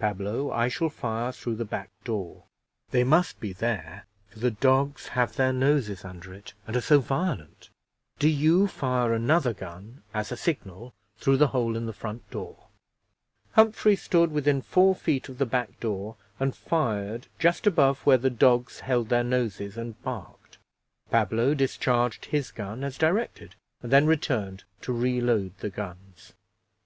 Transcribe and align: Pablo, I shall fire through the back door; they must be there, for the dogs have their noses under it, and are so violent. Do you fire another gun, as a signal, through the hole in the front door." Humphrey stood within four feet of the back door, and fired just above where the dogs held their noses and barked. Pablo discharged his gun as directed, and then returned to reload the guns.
Pablo, 0.00 0.50
I 0.50 0.66
shall 0.66 0.88
fire 0.90 1.30
through 1.30 1.54
the 1.54 1.64
back 1.64 1.90
door; 2.02 2.42
they 2.90 3.04
must 3.04 3.38
be 3.38 3.52
there, 3.52 4.04
for 4.30 4.40
the 4.40 4.50
dogs 4.50 5.06
have 5.14 5.36
their 5.36 5.52
noses 5.52 6.04
under 6.04 6.34
it, 6.34 6.54
and 6.66 6.74
are 6.74 6.80
so 6.80 6.98
violent. 6.98 7.70
Do 8.18 8.28
you 8.28 8.66
fire 8.66 9.14
another 9.14 9.54
gun, 9.54 10.02
as 10.12 10.32
a 10.32 10.36
signal, 10.36 10.92
through 11.18 11.36
the 11.36 11.46
hole 11.54 11.76
in 11.76 11.86
the 11.86 11.92
front 11.92 12.28
door." 12.32 12.66
Humphrey 13.52 13.94
stood 13.94 14.32
within 14.32 14.60
four 14.60 14.92
feet 14.96 15.28
of 15.28 15.38
the 15.38 15.46
back 15.46 15.78
door, 15.78 16.16
and 16.40 16.56
fired 16.56 17.28
just 17.38 17.64
above 17.64 18.00
where 18.00 18.18
the 18.18 18.28
dogs 18.28 18.80
held 18.80 19.08
their 19.08 19.22
noses 19.22 19.76
and 19.76 20.02
barked. 20.02 20.58
Pablo 21.12 21.54
discharged 21.54 22.24
his 22.24 22.50
gun 22.50 22.82
as 22.82 22.98
directed, 22.98 23.54
and 23.82 23.92
then 23.92 24.06
returned 24.08 24.64
to 24.80 24.92
reload 24.92 25.56
the 25.58 25.70
guns. 25.70 26.32